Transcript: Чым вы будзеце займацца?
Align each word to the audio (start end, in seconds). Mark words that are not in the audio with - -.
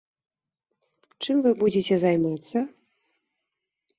Чым 1.25 1.35
вы 1.47 1.51
будзеце 1.61 1.95
займацца? 2.05 2.57